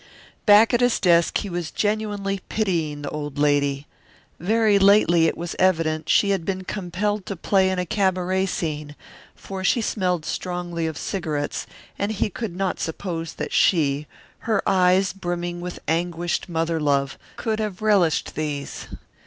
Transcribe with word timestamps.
Back 0.47 0.73
at 0.73 0.81
his 0.81 0.99
desk 0.99 1.37
he 1.37 1.47
was 1.47 1.69
genuinely 1.69 2.39
pitying 2.49 3.03
the 3.03 3.09
old 3.11 3.37
lady. 3.37 3.85
Very 4.39 4.79
lately, 4.79 5.27
it 5.27 5.37
was 5.37 5.55
evident, 5.59 6.09
she 6.09 6.31
had 6.31 6.43
been 6.43 6.63
compelled 6.63 7.23
to 7.27 7.35
play 7.35 7.69
in 7.69 7.77
a 7.77 7.85
cabaret 7.85 8.47
scene, 8.47 8.95
for 9.35 9.63
she 9.63 9.79
smelled 9.79 10.25
strongly 10.25 10.87
of 10.87 10.97
cigarettes, 10.97 11.67
and 11.99 12.13
he 12.13 12.31
could 12.31 12.55
not 12.55 12.79
suppose 12.79 13.33
that 13.35 13.53
she, 13.53 14.07
her 14.39 14.67
eyes 14.67 15.13
brimming 15.13 15.61
with 15.61 15.77
anguished 15.87 16.49
mother 16.49 16.79
love, 16.79 17.19
could 17.35 17.59
have 17.59 17.83
relished 17.83 18.33
these. 18.33 18.87